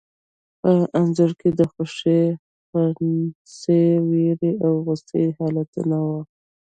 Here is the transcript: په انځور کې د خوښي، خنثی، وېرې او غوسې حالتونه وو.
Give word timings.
په 0.59 0.71
انځور 0.97 1.31
کې 1.39 1.49
د 1.59 1.61
خوښي، 1.71 2.21
خنثی، 2.69 3.83
وېرې 4.09 4.51
او 4.65 4.73
غوسې 4.85 5.23
حالتونه 5.37 5.97
وو. 6.07 6.19